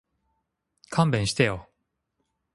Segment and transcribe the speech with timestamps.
[0.89, 1.69] 勘弁してよ